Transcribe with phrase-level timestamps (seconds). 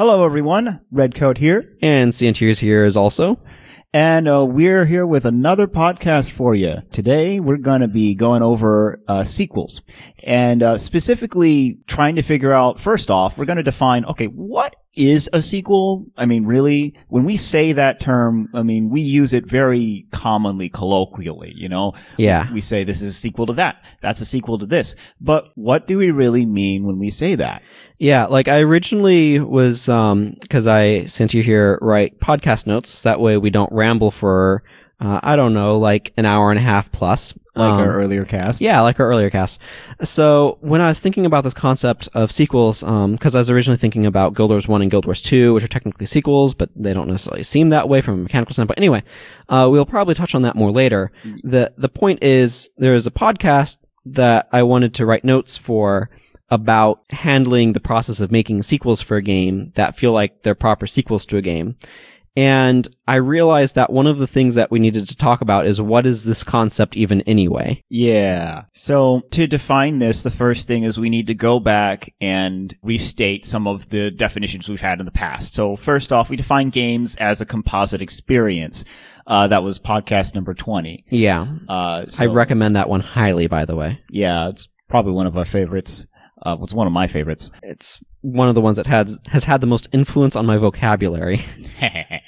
[0.00, 0.80] Hello, everyone.
[0.90, 1.76] Redcoat here.
[1.82, 3.38] And Santiers here is also.
[3.92, 6.76] And uh, we're here with another podcast for you.
[6.90, 9.82] Today, we're going to be going over uh, sequels
[10.22, 14.74] and uh, specifically trying to figure out, first off, we're going to define, okay, what
[14.94, 16.06] is a sequel?
[16.16, 20.70] I mean, really, when we say that term, I mean, we use it very commonly,
[20.70, 21.92] colloquially, you know?
[22.16, 22.50] Yeah.
[22.54, 23.84] We say this is a sequel to that.
[24.00, 24.96] That's a sequel to this.
[25.20, 27.62] But what do we really mean when we say that?
[28.00, 33.02] Yeah, like I originally was, um, cause I sent you here write podcast notes.
[33.02, 34.62] That way we don't ramble for,
[35.00, 37.34] uh, I don't know, like an hour and a half plus.
[37.54, 38.62] Like Um, our earlier cast.
[38.62, 39.60] Yeah, like our earlier cast.
[40.00, 43.76] So when I was thinking about this concept of sequels, um, cause I was originally
[43.76, 46.94] thinking about Guild Wars 1 and Guild Wars 2, which are technically sequels, but they
[46.94, 48.78] don't necessarily seem that way from a mechanical standpoint.
[48.78, 49.02] Anyway,
[49.50, 51.12] uh, we'll probably touch on that more later.
[51.42, 56.08] The, the point is there is a podcast that I wanted to write notes for
[56.50, 60.86] about handling the process of making sequels for a game that feel like they're proper
[60.86, 61.76] sequels to a game.
[62.36, 65.80] And I realized that one of the things that we needed to talk about is
[65.80, 67.82] what is this concept even anyway?
[67.88, 68.64] Yeah.
[68.72, 73.44] So to define this, the first thing is we need to go back and restate
[73.44, 75.54] some of the definitions we've had in the past.
[75.54, 78.84] So first off, we define games as a composite experience.
[79.26, 81.04] Uh, that was podcast number 20.
[81.10, 81.46] Yeah.
[81.68, 84.00] Uh, I recommend that one highly, by the way.
[84.08, 86.06] Yeah, it's probably one of our favorites.
[86.42, 87.50] Uh, it's one of my favorites.
[87.62, 91.44] It's one of the ones that has, has had the most influence on my vocabulary.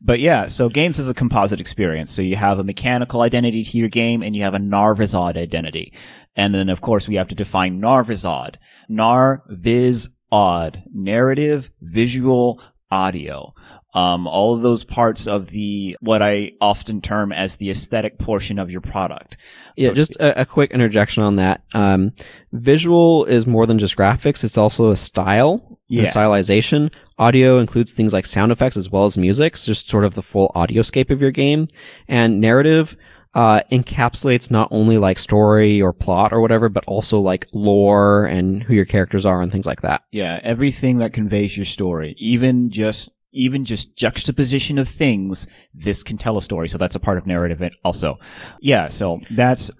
[0.00, 2.10] but yeah, so games is a composite experience.
[2.10, 5.92] So you have a mechanical identity to your game and you have a Narvizod identity.
[6.36, 8.56] And then of course we have to define Narvizod.
[8.88, 10.82] Nar, viz, odd.
[10.92, 13.54] Narrative, visual, audio.
[13.94, 18.58] Um, all of those parts of the, what I often term as the aesthetic portion
[18.58, 19.36] of your product.
[19.76, 21.62] Yeah, So just a, a quick interjection on that.
[21.74, 22.12] Um,
[22.52, 24.44] visual is more than just graphics.
[24.44, 26.16] It's also a style, Yes.
[26.16, 26.90] stylization.
[27.18, 29.56] Audio includes things like sound effects as well as music.
[29.58, 31.68] So just sort of the full audioscape of your game.
[32.08, 32.96] And narrative,
[33.34, 38.62] uh, encapsulates not only like story or plot or whatever, but also like lore and
[38.62, 40.02] who your characters are and things like that.
[40.10, 46.18] Yeah, everything that conveys your story, even just even just juxtaposition of things, this can
[46.18, 46.68] tell a story.
[46.68, 48.18] So that's a part of narrative also.
[48.60, 49.70] Yeah, so that's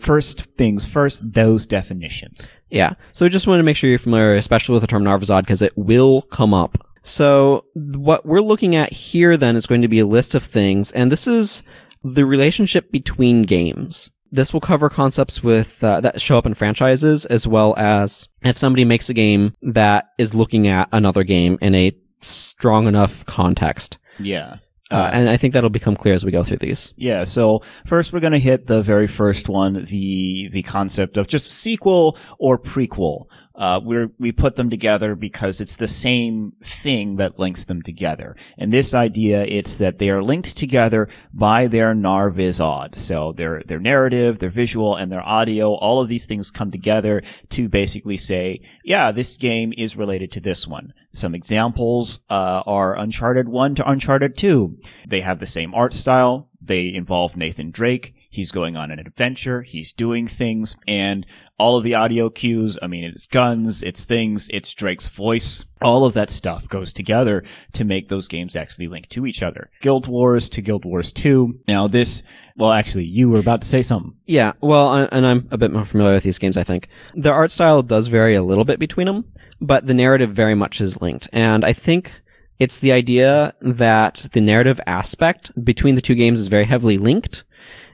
[0.00, 2.48] first things first, those definitions.
[2.70, 2.94] Yeah.
[3.12, 5.62] So I just want to make sure you're familiar, especially with the term Narvazod, because
[5.62, 6.78] it will come up.
[7.02, 10.92] So what we're looking at here then is going to be a list of things,
[10.92, 11.62] and this is
[12.02, 14.12] the relationship between games.
[14.30, 18.56] This will cover concepts with uh, that show up in franchises, as well as if
[18.56, 21.90] somebody makes a game that is looking at another game in a
[22.22, 23.98] strong enough context.
[24.18, 24.58] Yeah.
[24.92, 26.92] Uh, and I think that'll become clear as we go through these.
[26.98, 31.28] Yeah, so first we're going to hit the very first one, the the concept of
[31.28, 33.24] just sequel or prequel.
[33.54, 38.34] Uh, we we put them together because it's the same thing that links them together.
[38.58, 42.96] And this idea, it's that they are linked together by their narvizod.
[42.96, 47.22] So their their narrative, their visual, and their audio, all of these things come together
[47.50, 50.92] to basically say, yeah, this game is related to this one.
[51.12, 54.78] Some examples uh, are Uncharted 1 to Uncharted 2.
[55.06, 56.48] They have the same art style.
[56.60, 58.14] They involve Nathan Drake.
[58.30, 59.60] He's going on an adventure.
[59.60, 61.26] He's doing things and
[61.58, 62.78] all of the audio cues.
[62.80, 65.66] I mean, it's guns, it's things, it's Drake's voice.
[65.82, 67.44] All of that stuff goes together
[67.74, 69.70] to make those games actually link to each other.
[69.82, 71.60] Guild Wars to Guild Wars 2.
[71.68, 72.22] Now this,
[72.56, 74.14] well, actually, you were about to say something.
[74.24, 76.88] Yeah, well, and I'm a bit more familiar with these games, I think.
[77.14, 79.26] The art style does vary a little bit between them,
[79.62, 81.30] but the narrative very much is linked.
[81.32, 82.12] And I think
[82.58, 87.44] it's the idea that the narrative aspect between the two games is very heavily linked,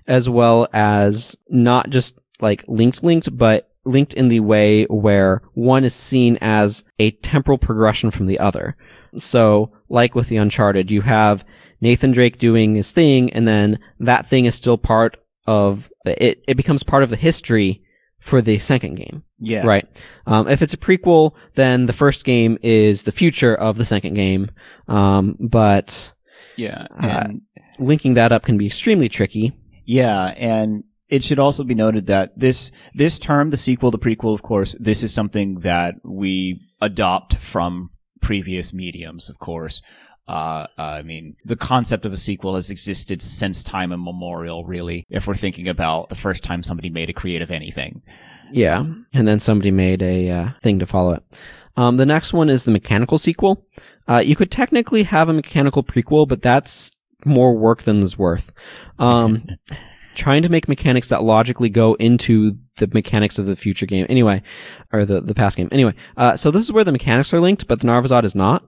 [0.06, 5.84] as well as not just like linked linked, but linked in the way where one
[5.84, 8.76] is seen as a temporal progression from the other.
[9.18, 11.44] So, like with the Uncharted, you have
[11.80, 16.42] Nathan Drake doing his thing, and then that thing is still part of it.
[16.48, 17.82] It becomes part of the history
[18.20, 19.62] for the second game, Yeah.
[19.64, 19.86] right?
[20.26, 24.14] Um, if it's a prequel, then the first game is the future of the second
[24.14, 24.50] game.
[24.88, 26.12] Um, but
[26.56, 26.86] Yeah.
[26.98, 27.28] Uh,
[27.78, 29.52] linking that up can be extremely tricky.
[29.84, 34.34] Yeah, and it should also be noted that this this term, the sequel, the prequel,
[34.34, 37.90] of course, this is something that we adopt from
[38.20, 39.80] previous mediums, of course.
[40.28, 45.26] Uh, I mean, the concept of a sequel has existed since time immemorial, really, if
[45.26, 48.02] we're thinking about the first time somebody made a creative anything.
[48.52, 51.38] Yeah, and then somebody made a uh, thing to follow it.
[51.76, 53.64] Um, the next one is the mechanical sequel.
[54.06, 56.90] Uh, you could technically have a mechanical prequel, but that's
[57.24, 58.52] more work than is worth.
[58.98, 59.46] Um,
[60.18, 64.04] trying to make mechanics that logically go into the mechanics of the future game.
[64.08, 64.42] Anyway,
[64.92, 65.68] or the, the past game.
[65.72, 68.64] Anyway, uh, so this is where the mechanics are linked, but the Narvazod is not.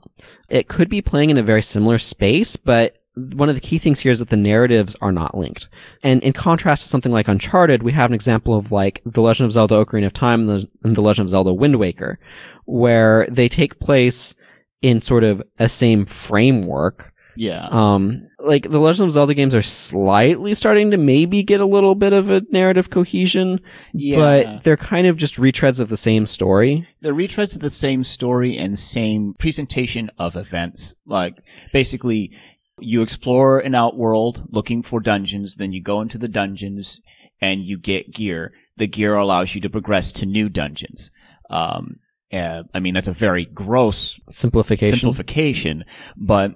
[0.48, 4.00] It could be playing in a very similar space, but one of the key things
[4.00, 5.68] here is that the narratives are not linked.
[6.02, 9.46] And in contrast to something like Uncharted, we have an example of like The Legend
[9.46, 12.18] of Zelda Ocarina of Time and the, and the Legend of Zelda Wind Waker,
[12.64, 14.34] where they take place
[14.80, 17.12] in sort of a same framework.
[17.40, 17.68] Yeah.
[17.70, 21.94] Um, like the Legend of Zelda games are slightly starting to maybe get a little
[21.94, 23.60] bit of a narrative cohesion,
[23.94, 24.16] yeah.
[24.16, 26.86] but they're kind of just retreads of the same story.
[27.00, 30.96] They're retreads of the same story and same presentation of events.
[31.06, 31.38] Like
[31.72, 32.32] basically,
[32.78, 37.00] you explore an outworld looking for dungeons, then you go into the dungeons
[37.40, 38.52] and you get gear.
[38.76, 41.10] The gear allows you to progress to new dungeons.
[41.48, 42.00] Um,
[42.32, 44.98] uh, I mean, that's a very gross Simplification.
[44.98, 45.84] simplification,
[46.16, 46.54] but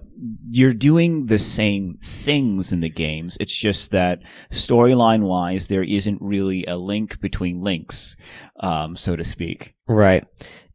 [0.49, 3.37] you're doing the same things in the games.
[3.41, 8.17] It's just that storyline wise, there isn't really a link between links,
[8.61, 9.75] um, so to speak.
[9.89, 10.25] Right.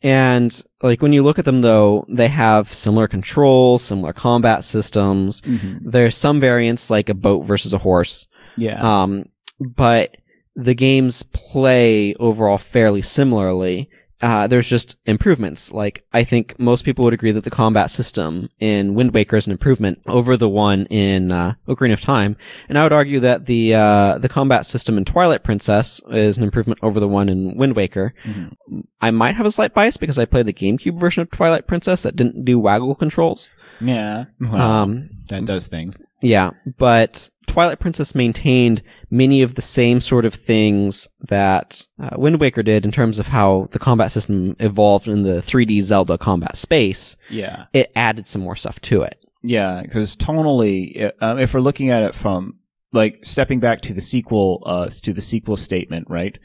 [0.01, 5.41] And like when you look at them though, they have similar controls, similar combat systems.
[5.81, 8.27] There's some variants like a boat versus a horse.
[8.55, 8.79] Yeah.
[8.81, 9.25] Um,
[9.59, 10.15] but
[10.55, 13.89] the games play overall fairly similarly.
[14.21, 15.71] Uh, there's just improvements.
[15.71, 19.47] Like, I think most people would agree that the combat system in Wind Waker is
[19.47, 22.35] an improvement over the one in, uh, Ocarina of Time.
[22.67, 26.43] And I would argue that the, uh, the combat system in Twilight Princess is an
[26.43, 28.13] improvement over the one in Wind Waker.
[28.25, 28.83] Mhm.
[29.01, 32.03] I might have a slight bias because I played the GameCube version of Twilight Princess
[32.03, 33.51] that didn't do waggle controls.
[33.79, 34.25] Yeah.
[34.41, 35.97] Well, Um, that does things.
[36.21, 42.39] Yeah, but Twilight Princess maintained many of the same sort of things that uh, Wind
[42.39, 46.55] Waker did in terms of how the combat system evolved in the 3D Zelda combat
[46.55, 47.17] space.
[47.29, 47.65] Yeah.
[47.73, 49.23] It added some more stuff to it.
[49.41, 49.81] Yeah.
[49.81, 52.59] Because tonally, um, if we're looking at it from
[52.91, 56.37] like stepping back to the sequel, uh, to the sequel statement, right?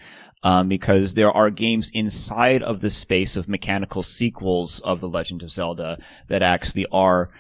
[0.43, 5.43] Um, because there are games inside of the space of mechanical sequels of The Legend
[5.43, 5.99] of Zelda
[6.29, 7.31] that actually are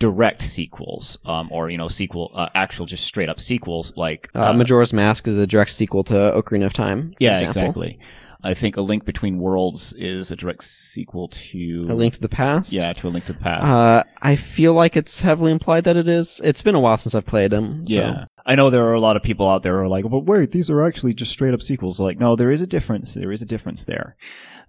[0.00, 4.52] direct sequels, um, or, you know, sequel, uh, actual just straight up sequels, like, Uh,
[4.52, 7.14] Majora's Mask is a direct sequel to Ocarina of Time.
[7.20, 7.82] yeah, example.
[7.84, 7.98] exactly.
[8.42, 12.28] I think A Link Between Worlds is a direct sequel to, A Link to the
[12.30, 12.72] Past.
[12.72, 13.66] yeah, to A Link to the Past.
[13.66, 16.40] Uh, I feel like it's heavily implied that it is.
[16.42, 17.86] It's been a while since I've played them.
[17.86, 17.94] So.
[17.96, 18.24] Yeah.
[18.46, 20.52] I know there are a lot of people out there who are like, but wait,
[20.52, 22.00] these are actually just straight up sequels.
[22.00, 23.12] Like, no, there is a difference.
[23.12, 24.16] There is a difference there.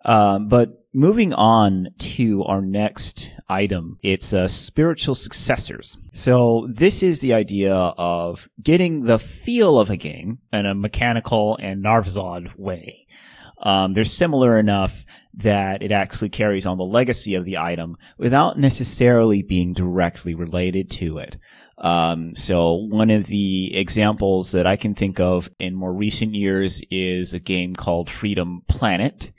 [0.03, 5.97] Um, but moving on to our next item, it's uh, spiritual successors.
[6.11, 11.57] So this is the idea of getting the feel of a game in a mechanical
[11.61, 13.07] and Narvazod way.
[13.63, 15.05] Um, they're similar enough
[15.35, 20.89] that it actually carries on the legacy of the item without necessarily being directly related
[20.89, 21.37] to it.
[21.77, 26.81] Um, so one of the examples that I can think of in more recent years
[26.91, 29.31] is a game called Freedom Planet,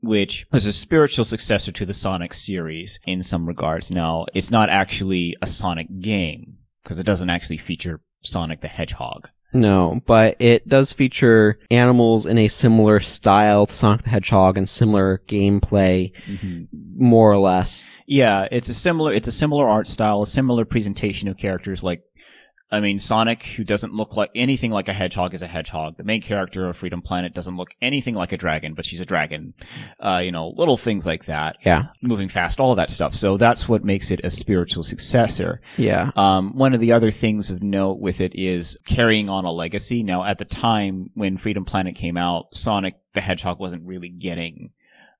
[0.00, 3.90] which is a spiritual successor to the Sonic series in some regards.
[3.90, 9.28] Now, it's not actually a Sonic game because it doesn't actually feature Sonic the Hedgehog.
[9.52, 14.68] No, but it does feature animals in a similar style to Sonic the Hedgehog and
[14.68, 16.64] similar gameplay, mm-hmm.
[16.72, 17.90] more or less.
[18.06, 22.02] Yeah, it's a similar it's a similar art style, a similar presentation of characters like
[22.70, 25.96] I mean Sonic who doesn't look like anything like a hedgehog is a hedgehog.
[25.96, 29.06] The main character of Freedom Planet doesn't look anything like a dragon, but she's a
[29.06, 29.54] dragon.
[29.98, 31.56] Uh, you know, little things like that.
[31.64, 31.84] Yeah.
[32.02, 33.14] Moving fast, all of that stuff.
[33.14, 35.60] So that's what makes it a spiritual successor.
[35.76, 36.10] Yeah.
[36.16, 40.02] Um, one of the other things of note with it is carrying on a legacy.
[40.02, 44.70] Now, at the time when Freedom Planet came out, Sonic the Hedgehog wasn't really getting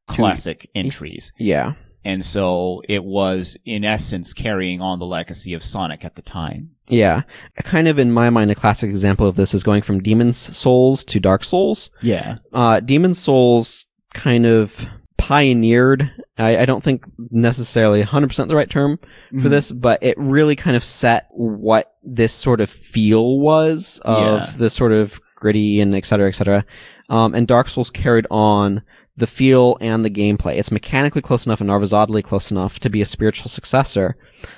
[0.06, 1.32] classic entries.
[1.38, 1.74] Yeah.
[2.04, 6.70] And so it was, in essence, carrying on the legacy of Sonic at the time.
[6.88, 7.22] Yeah.
[7.62, 11.04] Kind of in my mind, a classic example of this is going from Demon's Souls
[11.04, 11.90] to Dark Souls.
[12.02, 12.38] Yeah.
[12.52, 14.86] Uh, Demon's Souls kind of
[15.18, 18.98] pioneered, I, I don't think necessarily 100% the right term
[19.30, 19.50] for Mhm.
[19.50, 24.50] this, but it really kind of set what this sort of feel was of Yeah.
[24.56, 26.64] this sort of gritty and et cetera, et cetera.
[27.10, 28.82] Um, and Dark Souls carried on
[29.20, 30.56] the feel and the gameplay.
[30.56, 34.16] It's mechanically close enough and Narvazodly close enough to be a spiritual successor.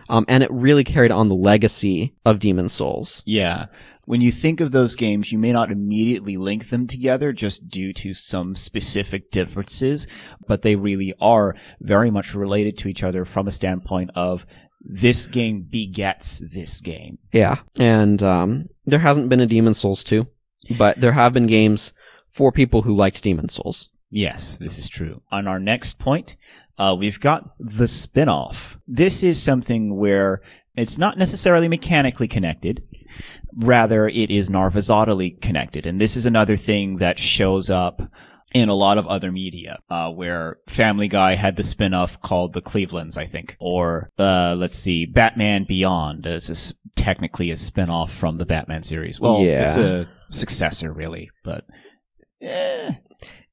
[0.08, 3.22] Um, and it really carried on the legacy of Demon Souls.
[3.26, 3.66] Yeah.
[4.04, 7.92] When you think of those games, you may not immediately link them together just due
[7.94, 10.06] to some specific differences,
[10.46, 14.46] but they really are very much related to each other from a standpoint of
[14.80, 17.18] this game begets this game.
[17.32, 17.58] Yeah.
[17.78, 20.26] And, um, there hasn't been a Demon Souls 2,
[20.76, 21.92] but there have been games
[22.28, 23.90] for people who liked Demon Souls.
[24.12, 25.22] Yes, this is true.
[25.32, 26.36] On our next point,
[26.78, 28.78] uh, we've got the spin-off.
[28.86, 30.40] This is something where
[30.74, 32.82] It's not necessarily mechanically connected.
[33.54, 35.84] Rather, it is narvazodally connected.
[35.84, 38.00] And this is another thing that shows up
[38.54, 42.62] in a lot of other media, uh, where Family Guy had the spin-off called The
[42.62, 43.54] Clevelands, I think.
[43.60, 49.20] Or, uh, let's see, Batman Beyond is this technically a spin-off from the Batman series.
[49.20, 49.64] Well, Yeah.
[49.64, 51.66] it's a successor, really, but,
[52.40, 52.92] eh,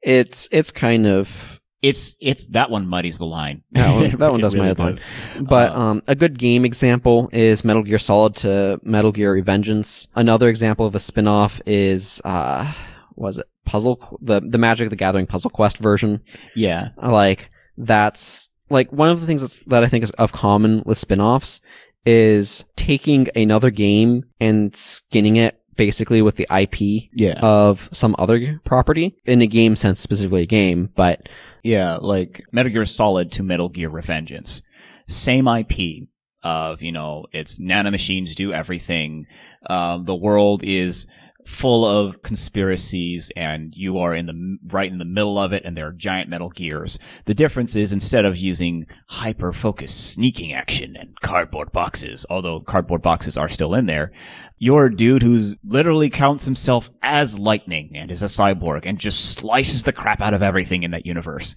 [0.01, 3.63] It's it's kind of it's, it's, that one muddies the line.
[3.72, 4.96] That one- that one does muddy the line.
[4.96, 5.44] does.
[5.44, 10.10] But Uh, um, a good game example is Metal Gear Solid to Metal Gear Revengeance.
[10.15, 12.74] Another example of a spin-off is uh,
[13.15, 16.22] was it Puzzle the the Magic the Gathering Puzzle Quest version.
[16.56, 16.89] Yeah.
[17.01, 20.98] Like that's like one of the things that's, that I think is of common with
[20.98, 21.62] spin-offs
[22.06, 27.40] is taking another game and skinning it basically with the IP Yeah.
[27.42, 31.28] of some other property in a game sense, specifically a game, but
[31.64, 34.62] Yeah, like Metal Gear Solid to Metal Gear Revengeance.
[35.08, 36.08] Same IP
[36.44, 39.26] of, you know, it's nanomachines do everything.
[39.70, 41.08] Um, the world is
[41.50, 45.75] full of conspiracies and you are in the, right in the middle of it and
[45.75, 47.00] there are giant metal gears.
[47.25, 53.01] The difference is instead of using hyper focused sneaking action and cardboard boxes, although cardboard
[53.01, 54.12] boxes are still in there,
[54.60, 59.36] you're a dude who's literally counts himself as lightning and is a cyborg and just
[59.36, 61.56] slices the crap out of everything in that universe.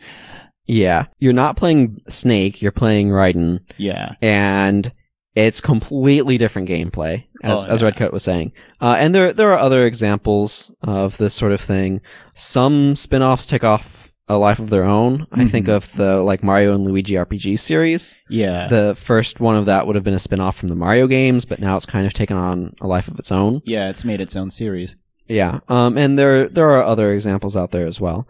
[0.66, 3.60] yeah, you're not playing Snake, you're playing Raiden.
[3.76, 4.14] Yeah.
[4.22, 4.90] and
[5.34, 7.82] it's completely different gameplay, as Oh, as.
[7.82, 8.52] Redcoat was saying.
[8.80, 12.00] Uh, and there there are other examples of this sort of thing.
[12.34, 15.26] Some spin-offs take off a life of their own.
[15.32, 18.16] I think of the like Mario and Luigi RPG series.
[18.30, 18.68] Yeah.
[18.68, 21.58] The first one of that would have been a spin-off from the Mario games, but
[21.60, 23.60] now it's kind of taken on a life of its own.
[23.64, 24.96] yeah, it's made its own series.
[25.28, 25.60] Yeah.
[25.68, 28.26] Um, and there there are other examples out there as well.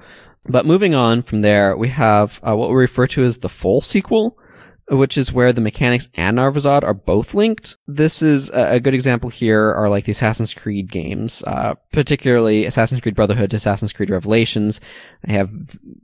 [0.48, 3.80] But moving on from there, we have uh, what we refer to as the full
[3.80, 4.36] sequel,
[4.92, 7.78] which is where the mechanics and Narvazod are both linked.
[7.86, 13.00] This is a, good example here are like the Assassin's Creed games, uh, particularly Assassin's
[13.00, 14.80] Creed Brotherhood Assassin's Creed Revelations.
[15.24, 15.50] They have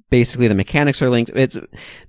[0.08, 1.30] basically the mechanics are linked.
[1.34, 1.58] It's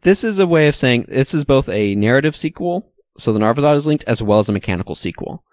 [0.02, 3.76] this is a way of saying this is both a narrative sequel, so the Narvazod
[3.76, 5.44] is linked, as well as a mechanical sequel.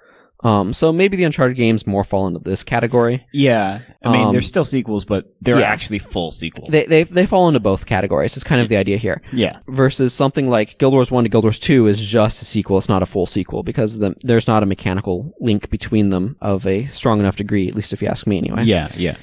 [0.45, 3.27] Um, so maybe the Uncharted games more fall into this category.
[3.33, 3.81] Yeah.
[4.05, 5.67] I mean, Um, they're still sequels, but they're yeah.
[5.67, 6.69] actually full sequels.
[6.71, 8.37] They they they fall into both categories.
[8.37, 9.19] It's kind of the idea here.
[9.33, 9.59] yeah.
[9.69, 12.77] Versus something like Guild Wars One to Guild Wars Two is just a sequel.
[12.79, 16.67] It's not a full sequel because the, there's not a mechanical link between them of
[16.67, 17.67] a strong enough degree.
[17.69, 18.65] At least if you ask me, anyway.
[18.65, 18.89] Yeah.
[18.97, 19.17] Yeah.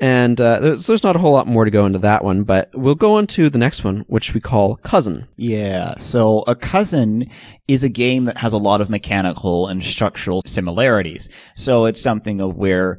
[0.00, 2.70] And uh, there's there's not a whole lot more to go into that one, but
[2.74, 5.26] we'll go on to the next one, which we call Cousin.
[5.36, 5.96] Yeah.
[5.98, 7.30] So a cousin
[7.68, 11.28] is a game that has a lot of mechanical and structural similarities.
[11.54, 12.98] So it's something of where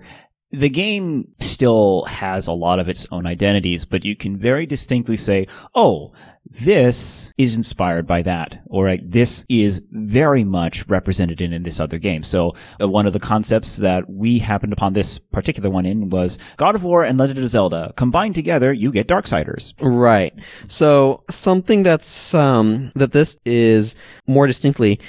[0.51, 5.17] the game still has a lot of its own identities, but you can very distinctly
[5.17, 6.13] say, oh,
[6.51, 11.97] this is inspired by that, or this is very much represented in, in this other
[11.97, 12.23] game.
[12.23, 16.37] So uh, one of the concepts that we happened upon this particular one in was
[16.57, 17.93] God of War and Legend of Zelda.
[17.95, 19.73] Combined together, you get Darksiders.
[19.79, 20.33] Right.
[20.65, 24.99] So something that's um that this is more distinctly,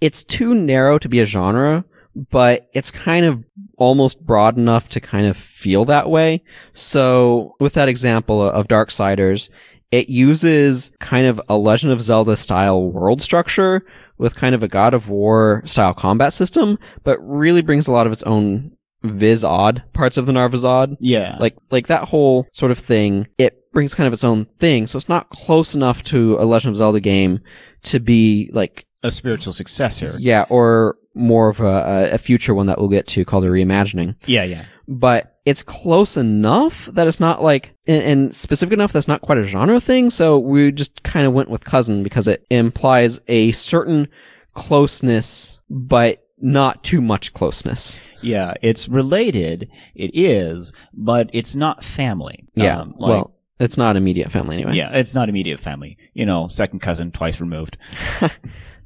[0.00, 1.84] it's too narrow to be a genre,
[2.30, 3.44] but it's kind of
[3.78, 6.42] almost broad enough to kind of feel that way.
[6.72, 9.50] So with that example of Darksiders,
[9.90, 13.84] it uses kind of a Legend of Zelda style world structure
[14.18, 18.06] with kind of a God of War style combat system, but really brings a lot
[18.06, 21.36] of its own viz odd parts of the Narvazod Yeah.
[21.38, 24.96] like like that whole sort of thing it brings kind of its own thing so
[24.96, 27.38] it's not close enough to a legend of zelda game
[27.82, 30.16] to be like a spiritual successor.
[30.18, 34.16] yeah or more of a, a future one that we'll get to called a reimagining
[34.26, 34.64] Yeah, yeah.
[34.88, 39.38] But it's close enough that it's not like and, and specific enough that's not quite
[39.38, 43.52] a genre thing so we just kind of went with cousin because it implies a
[43.52, 44.08] certain
[44.54, 49.70] closeness but not too much closeness Yeah, it's related.
[49.94, 52.44] It is, but it's not family.
[52.54, 55.96] yeah Um, like- well it's not immediate family anyway yeah, it's not immediate family.
[56.12, 57.78] You know, second cousin, twice removed.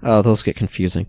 [0.02, 1.06] oh those get confusing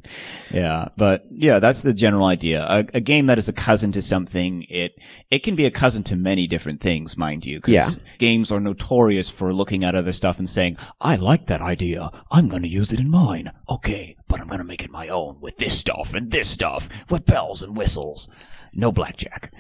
[0.52, 2.66] Yeah, but yeah, that's the general idea.
[2.68, 4.94] A, a game that is a cousin to something, it
[5.30, 7.62] it can be a cousin to many different things, mind you.
[7.62, 7.90] 'cause Yeah.
[8.18, 12.10] games are notorious for looking at other stuff and saying, "I like that idea.
[12.32, 15.08] I'm going to use it in mine." Okay, but I'm going to make it my
[15.08, 18.28] own with this stuff and this stuff with bells and whistles.
[18.74, 19.54] No blackjack.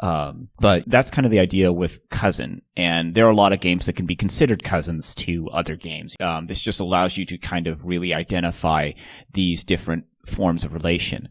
[0.00, 2.62] Um, but that's kind of the idea with cousin.
[2.76, 6.16] And there are a lot of games that can be considered cousins to other games.
[6.20, 8.92] Um, this just allows you to kind of really identify
[9.32, 11.28] these different forms of relation.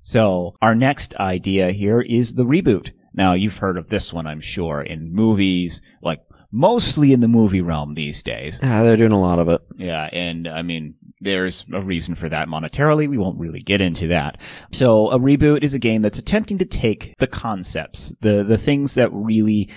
[0.00, 2.92] So our next idea here is the reboot.
[3.12, 7.60] Now you've heard of this one, I'm sure, in movies like mostly in the movie
[7.60, 8.60] realm these days.
[8.62, 9.60] Yeah, they're doing a lot of it.
[9.76, 13.08] Yeah, and I mean, there's a reason for that monetarily.
[13.08, 14.40] We won't really get into that.
[14.72, 18.94] So a reboot is a game that's attempting to take the concepts, the the things
[18.94, 19.68] that really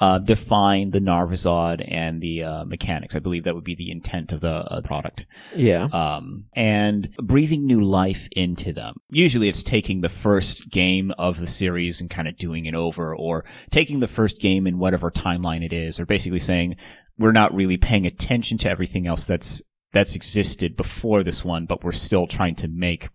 [0.00, 3.16] uh, define the Narvazod and the uh, mechanics.
[3.16, 5.26] I believe that would be the intent of the uh, product.
[5.56, 5.84] Yeah.
[5.92, 8.96] Um, and breathing new life into them.
[9.10, 13.14] Usually it's taking the first game of the series and kind of doing it over,
[13.14, 16.76] or taking the first game in whatever timeline it is, or basically saying,
[17.18, 19.60] we're not really paying attention to everything else that's,
[19.92, 23.08] that's existed before this one, but we're still trying to make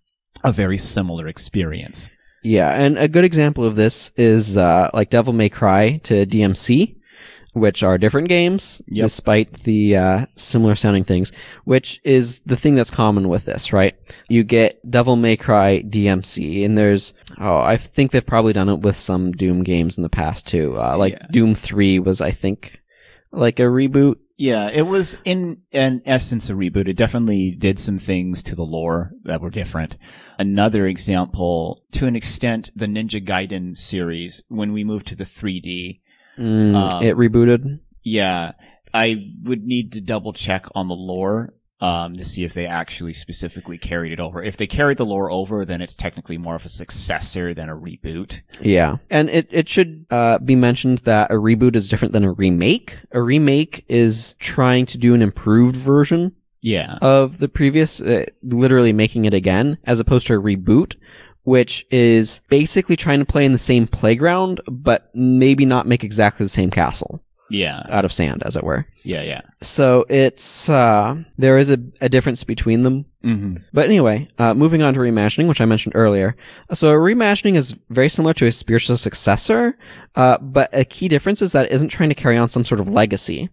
[0.43, 2.09] a very similar experience.
[2.43, 6.97] Yeah, and a good example of this is uh, like Devil May Cry to DMC,
[7.53, 9.03] which are different games Yep.
[9.05, 11.31] despite the uh, similar sounding things.
[11.63, 13.95] Which is the thing that's common with this, right?
[14.27, 18.79] You get Devil May Cry DMC, and there's oh, I think they've probably done it
[18.81, 20.75] with some Doom games in the past too.
[20.77, 21.27] Uh, like Yeah.
[21.31, 22.79] Doom Three was, I think,
[23.31, 24.15] like a reboot.
[24.35, 26.87] Yeah, it was in in essence a reboot.
[26.87, 29.95] It definitely did some things to the lore that were different.
[30.39, 34.41] Another example, to an extent, the Ninja Gaiden series.
[34.47, 35.99] When we moved to the 3D,
[36.37, 37.79] Mm, Um, it rebooted.
[38.01, 38.53] yeah,
[38.91, 43.11] I would need to double check on the lore um, to see if they actually
[43.11, 44.41] specifically carried it over.
[44.41, 47.75] If they carried the lore over, then it's technically more of a successor than a
[47.75, 48.41] reboot.
[48.61, 48.97] Yeah.
[49.09, 52.97] And it, it should uh, be mentioned that a reboot is different than a remake.
[53.11, 58.93] A remake is trying to do an improved version Yeah, of the previous, uh, literally
[58.93, 60.95] making it again, as opposed to a reboot,
[61.43, 66.45] which is basically trying to play in the same playground, but maybe not make exactly
[66.45, 67.21] the same castle
[67.53, 68.86] yeah, out of sand, as it were.
[69.03, 69.41] yeah, yeah.
[69.62, 73.05] So it's, uh, there is a, a difference between them.
[73.22, 76.36] hmm But anyway, uh, moving on to reimagining, which I mentioned earlier.
[76.74, 79.77] So a reimagining is very similar to a spiritual successor,
[80.15, 82.81] uh, but a key difference is that it isn't trying to carry on some sort
[82.81, 83.50] of legacy.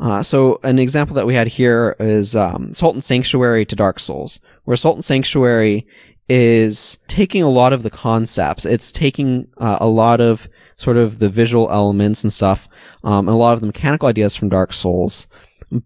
[0.00, 4.00] Uh, so an example that we had here is um, Salt and Sanctuary to Dark
[4.00, 5.86] Souls, where Salt and Sanctuary
[6.28, 8.64] is taking a lot of the concepts.
[8.64, 12.68] It's taking uh, a lot of sort of the visual elements and stuff,
[13.02, 15.26] um, and a lot of the mechanical ideas from Dark Souls,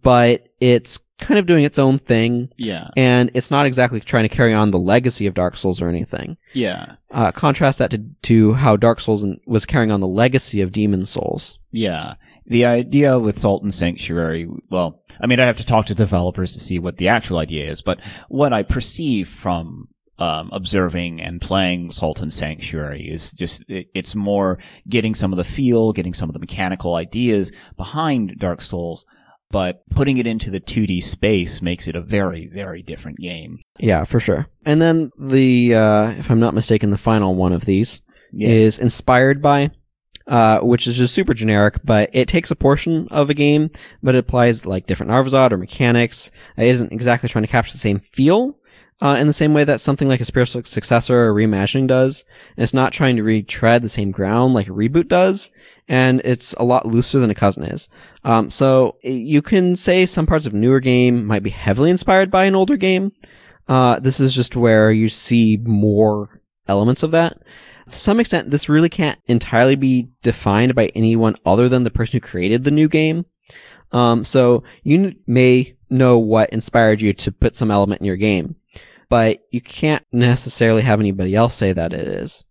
[0.02, 4.28] but it's kind of doing its own thing Yeah, and it's not exactly trying to
[4.34, 6.36] carry on the legacy of Dark Souls or anything.
[6.52, 6.94] yeah.
[7.10, 11.06] Uh, contrast that to, to how Dark Souls was carrying on the legacy of Demon
[11.06, 11.58] Souls.
[11.72, 12.14] Yeah.
[12.46, 16.52] The idea with Salt and Sanctuary, well, I mean, I have to talk to developers
[16.52, 17.98] to see what the actual idea is, but
[18.28, 24.14] what I perceive from um, observing and playing Salt and Sanctuary is just, it, it's
[24.14, 29.06] more getting some of the feel, getting some of the mechanical ideas behind Dark Souls,
[29.50, 33.60] but putting it into the 2D space makes it a very, very different game.
[33.78, 34.46] Yeah, for sure.
[34.66, 38.02] And then the, uh, if I'm not mistaken, the final one of these
[38.36, 39.70] is inspired by,
[40.26, 43.70] uh, which is just super generic, but it takes a portion of a game,
[44.02, 46.30] but it applies like different Narvazod or mechanics.
[46.56, 48.58] It isn't exactly trying to capture the same feel,
[49.00, 52.24] uh, in the same way that something like a spiritual successor or reimagining does.
[52.56, 55.52] It's not trying to retread the same ground like a reboot does.
[55.86, 57.88] And it's a lot looser than a cousin is.
[58.24, 62.44] Um, so you can say some parts of newer game might be heavily inspired by
[62.44, 63.12] an older game.
[63.68, 67.42] Uh, this is just where you see more elements of that.
[67.88, 72.18] To some extent, this really can't entirely be defined by anyone other than the person
[72.18, 73.24] who created the new game.
[73.92, 78.56] Um, so you may know what inspired you to put some element in your game,
[79.08, 82.44] but you can't necessarily have anybody else say that it is.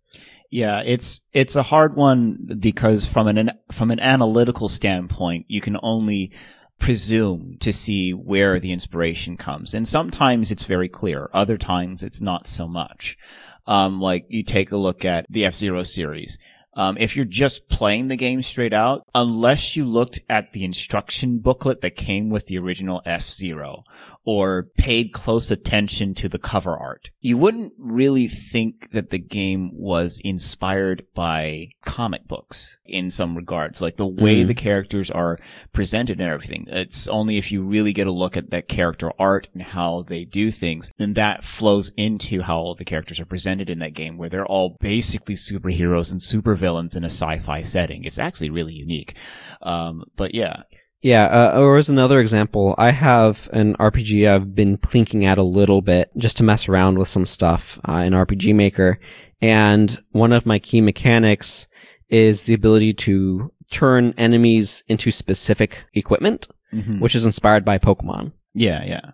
[0.50, 5.78] Yeah, it's it's a hard one because from an from an analytical standpoint, you can
[5.82, 6.32] only
[6.78, 11.28] presume to see where the inspiration comes, and sometimes it's very clear.
[11.34, 13.18] Other times, it's not so much.
[13.66, 16.38] Um, like you take a look at the F Zero series.
[16.72, 21.40] Um, if you're just playing the game straight out, unless you looked at the instruction
[21.40, 23.82] booklet that came with the original F Zero
[24.30, 29.70] or paid close attention to the cover art, you wouldn't really think that the game
[29.72, 33.80] was inspired by comic books in some regards.
[33.80, 34.48] Like the way Mhm.
[34.48, 35.38] the characters are
[35.72, 36.66] presented and everything.
[36.68, 40.26] It's only if you really get a look at that character art and how they
[40.26, 44.18] do things, then that flows into how all the characters are presented in that game,
[44.18, 48.04] where they're all basically superheroes and supervillains in a sci-fi setting.
[48.04, 49.14] It's actually really unique.
[49.62, 50.64] Um, but yeah,
[51.00, 55.42] Yeah, uh, or as another example, I have an RPG I've been plinking at a
[55.44, 58.98] little bit just to mess around with some stuff uh, in RPG Maker,
[59.40, 61.68] and one of my key mechanics
[62.08, 67.00] is the ability to turn enemies into specific equipment, Mhm.
[67.00, 68.32] which is inspired by Pokemon.
[68.54, 69.10] Yeah, yeah.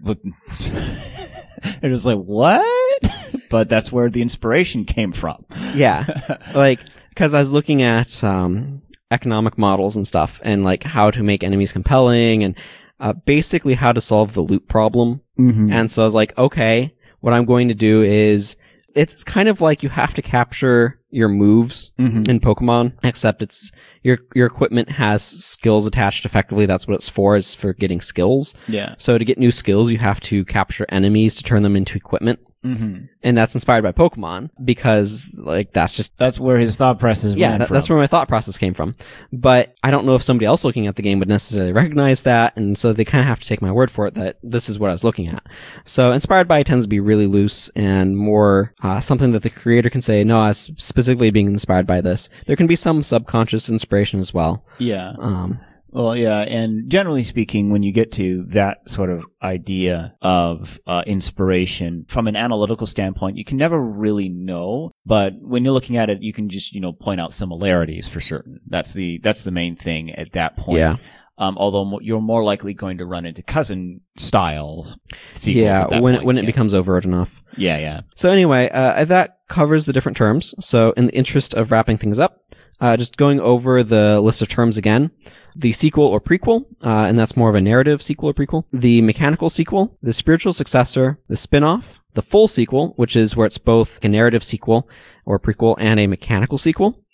[0.00, 0.18] But
[1.82, 2.64] it was like, what?
[3.50, 5.44] but that's where the inspiration came from.
[5.74, 6.04] Yeah,
[6.54, 8.82] like because I was looking at um,
[9.14, 12.54] economic models and stuff, and like how to make enemies compelling, and
[13.00, 15.20] uh, basically how to solve the loot problem.
[15.38, 15.72] Mm-hmm.
[15.72, 18.56] And so I was like, okay, what I'm going to do is
[18.94, 22.30] it's kind of like you have to capture your moves mm-hmm.
[22.30, 23.72] in Pokemon, except it's
[24.02, 26.66] your your equipment has skills attached effectively.
[26.66, 28.54] That's what it's for, is for getting skills.
[28.68, 28.94] Yeah.
[28.98, 32.40] So to get new skills, you have to capture enemies to turn them into equipment.
[32.64, 33.04] Mm-hmm.
[33.22, 37.58] And that's inspired by Pokemon because like that's just That's where his thought process yeah,
[37.58, 38.94] that, that's where my thought process came from.
[39.32, 42.56] But I don't know if somebody else looking at the game would necessarily recognize that,
[42.56, 44.78] and so they kind of have to take my word for it that this is
[44.78, 45.44] what I was looking at.
[45.84, 49.90] So inspired by tends to be really loose and more uh, something that the creator
[49.90, 52.30] can say, no, I was specifically being inspired by this.
[52.46, 54.64] There can be some subconscious inspiration as well.
[54.78, 55.14] yeah.
[55.18, 55.60] Um,
[55.94, 61.04] Well, yeah, and generally speaking, when you get to that sort of idea of uh,
[61.06, 64.90] inspiration from an analytical standpoint, you can never really know.
[65.06, 68.18] But when you're looking at it, you can just you know point out similarities for
[68.20, 68.60] certain.
[68.66, 70.78] That's the that's the main thing at that point.
[70.80, 70.96] yeah.
[71.38, 74.96] Um, although you're more likely going to run into cousin styles.
[75.32, 76.24] sequels Yeah, when, point.
[76.24, 76.46] when it yeah.
[76.46, 77.40] becomes overt enough.
[77.56, 80.54] yeah, yeah, So anyway, uh, that covers the different terms.
[80.64, 82.40] So in the interest of wrapping things up,
[82.80, 85.10] uh, just going over the list of terms again.
[85.56, 88.64] The sequel or prequel, uh, and that's more of a narrative sequel or prequel.
[88.72, 93.58] The mechanical sequel, the spiritual successor, the spin-off, the full sequel, which is where it's
[93.58, 94.88] both a narrative sequel
[95.24, 97.04] or prequel and a mechanical sequel.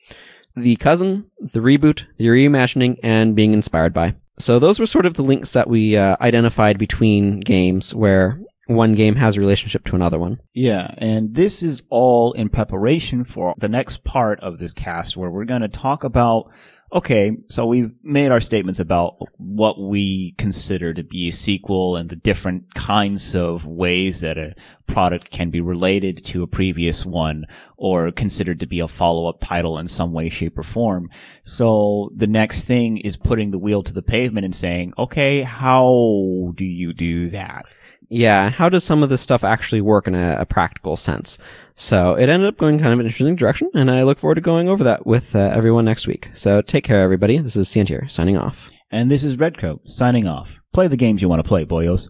[0.56, 4.16] The cousin, the reboot, the reimagining, and being inspired by.
[4.38, 8.94] So those were sort of the links that we uh, identified between games where one
[8.94, 10.40] game has a relationship to another one.
[10.54, 10.94] yeah.
[10.96, 15.44] And this is all in preparation for the next part of this cast, where we're
[15.44, 16.50] going to talk about.
[16.92, 22.08] Okay, so we've made our statements about what we consider to be a sequel and
[22.08, 24.56] the different kinds of ways that a
[24.88, 29.78] product can be related to a previous one or considered to be a follow-up title
[29.78, 31.08] in some way, shape, or form.
[31.44, 36.52] So the next thing is putting the wheel to the pavement and saying, okay, how
[36.56, 37.66] do you do that?
[38.12, 41.38] Yeah, how does some of this stuff actually work in a, a practical sense?
[41.80, 44.42] So it ended up going kind of an interesting direction, and I look forward to
[44.42, 46.28] going over that with uh, everyone next week.
[46.34, 47.38] So take care, everybody.
[47.38, 48.68] This is Santier signing off.
[48.90, 50.60] And this is Redcoat signing off.
[50.74, 52.08] Play the games you want to play, boyos.